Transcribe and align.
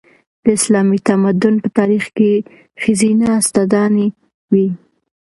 د 0.43 0.45
اسلامي 0.57 0.99
تمدن 1.09 1.55
په 1.63 1.69
تاریخ 1.77 2.05
کې 2.17 2.31
ښځینه 2.81 3.25
استادانې 3.41 4.07
وې. 4.51 4.67